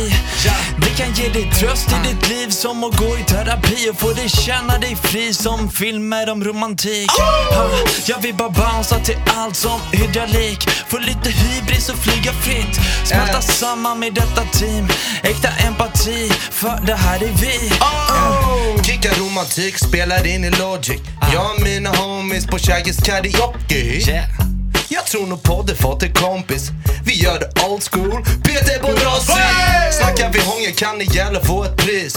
[0.79, 4.13] Det kan ge dig tröst i ditt liv som att gå i terapi och få
[4.13, 7.11] dig känna dig fri som filmer om romantik.
[7.11, 7.71] Ha,
[8.07, 10.69] Jag vill bara bouncea till allt som hydraulik.
[10.89, 12.81] Få lite hybris och flyga fritt.
[13.05, 14.89] Smälta samman med detta team.
[15.23, 17.71] Äkta empati, för det här är vi.
[18.83, 21.01] Kicka romantik, spelar in i Logic.
[21.33, 24.01] Jag och mina homies på Shaggy's karaoke.
[24.89, 26.71] Jag tror nog podden fått en kompis.
[27.05, 28.25] Vi gör det old school.
[30.37, 32.16] Vi hångel kan det gälla få ett pris.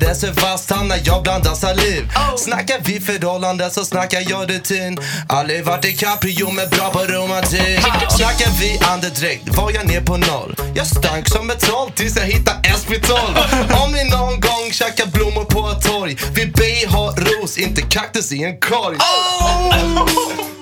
[0.00, 2.08] Det sig fast när jag blandar saliv.
[2.36, 4.98] Snackar vi förhållande så snackar jag rutin.
[5.28, 7.80] Aldrig varit i Caprio men bra på romantik.
[8.10, 10.56] Snackar vi andedräkt var jag ner på noll.
[10.74, 13.84] Jag stank som ett troll tills jag hittade SP12.
[13.84, 16.16] Om ni någon gång käkar blommor på ett torg.
[16.34, 18.96] Vi be ha ros, inte kaktus i en korg.
[19.96, 20.54] Applåd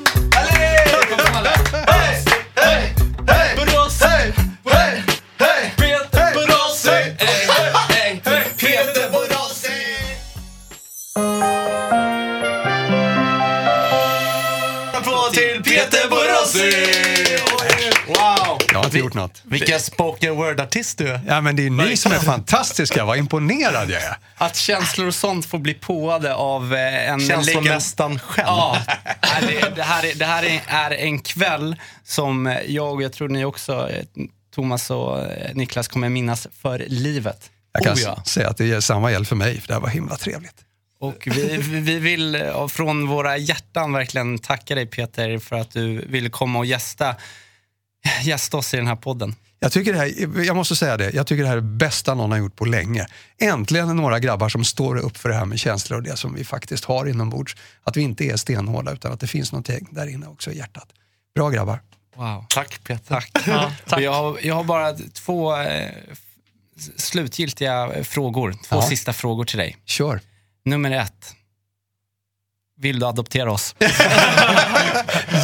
[18.07, 18.59] Wow!
[18.73, 19.43] Jag har inte gjort något.
[19.45, 21.21] Vilken spoken word-artist du är.
[21.27, 23.05] Ja, men det är ni som är fantastiska.
[23.05, 24.17] Vad imponerad jag är.
[24.37, 28.47] Att känslor och sånt får bli påade av eh, en Känslomästaren själv.
[28.47, 28.79] Ja,
[29.41, 33.29] det, det här, är, det här är, är en kväll som jag och jag tror
[33.29, 34.05] ni också, eh,
[34.55, 37.51] Thomas och eh, Niklas, kommer minnas för livet.
[37.73, 38.23] Jag kan Oh, ja.
[38.27, 40.55] säga att det ger samma gäll för mig, för det här var himla trevligt.
[41.03, 46.05] Och vi, vi vill eh, från våra hjärtan verkligen tacka dig Peter för att du
[46.09, 47.17] ville komma och gästa,
[48.23, 49.35] gästa oss i den här podden.
[49.59, 52.15] Jag, tycker det här, jag måste säga det, jag tycker det här är det bästa
[52.15, 53.07] någon har gjort på länge.
[53.41, 56.45] Äntligen några grabbar som står upp för det här med känslor och det som vi
[56.45, 57.57] faktiskt har inombords.
[57.85, 60.89] Att vi inte är stenhårda utan att det finns någonting där inne också i hjärtat.
[61.35, 61.81] Bra grabbar.
[62.17, 62.45] Wow.
[62.49, 63.09] Tack Peter.
[63.09, 63.31] Tack.
[63.93, 65.91] Och Jag, har, jag har bara två eh,
[66.97, 68.83] slutgiltiga frågor, två Ja.
[68.83, 69.77] sista frågor till dig.
[69.85, 70.21] Kör.
[70.65, 71.35] Nummer ett.
[72.83, 73.75] Vill du adoptera oss?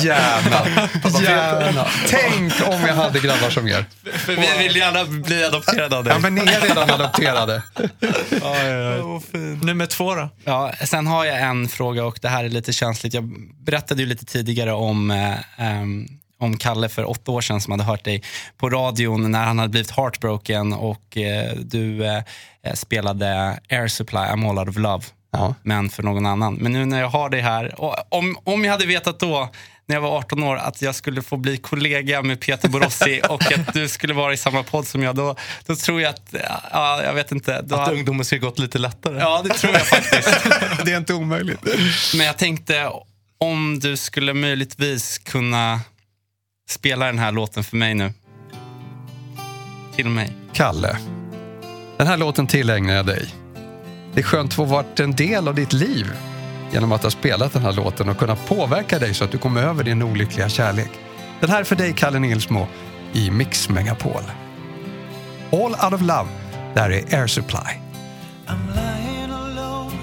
[0.05, 0.89] Gärna.
[1.23, 1.87] Gärna.
[2.09, 3.85] Tänk om jag hade grabbar som er.
[4.13, 6.13] För vi vill gärna bli adopterade av dig.
[6.13, 7.63] Ja, men ni är redan adopterade.
[9.63, 10.29] Nummer två då?
[10.45, 13.15] Ja, sen har jag en fråga och det här är lite känsligt.
[13.15, 13.31] Jag
[13.65, 16.09] berättade ju lite tidigare om, eh, ehm,
[16.41, 18.23] om Kalle för åtta år sedan som hade hört dig
[18.57, 22.23] på radion när han hade blivit heartbroken och eh, du eh,
[22.75, 25.05] spelade Air Supply, I'm all out of love.
[25.33, 25.55] Ja.
[25.63, 26.55] Men för någon annan.
[26.55, 29.49] Men nu när jag har dig här, och om, om jag hade vetat då
[29.87, 33.53] när jag var 18 år att jag skulle få bli kollega med Peter Borossi och
[33.53, 36.35] att du skulle vara i samma podd som jag, då, då tror jag att,
[36.73, 37.63] ja, jag vet inte.
[37.63, 39.19] Då Att hade- ungdomen ska gått lite lättare.
[39.19, 40.29] Ja, det tror jag faktiskt.
[40.85, 41.61] Det är inte omöjligt.
[42.17, 42.91] Men jag tänkte
[43.39, 45.81] om du skulle möjligtvis kunna
[46.69, 48.13] spela den här låten för mig nu.
[49.97, 50.33] Till mig.
[50.53, 50.97] Kalle,
[51.97, 53.35] den här låten tillägnar jag dig.
[54.15, 56.13] Det är skönt att få varit en del av ditt liv
[56.73, 59.63] genom att ha spelat den här låten och kunna påverka dig så att du kommer
[59.63, 60.91] över din olyckliga kärlek.
[61.41, 62.67] Den här är för dig, Kalle Nilsmo,
[63.13, 64.23] i Mix Megapol.
[65.53, 66.29] All out of love,
[66.75, 67.81] där är Air Supply.
[68.47, 69.97] I'm lying alone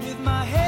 [0.00, 0.61] with my head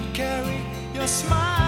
[0.00, 0.60] could carry
[0.94, 1.67] your smile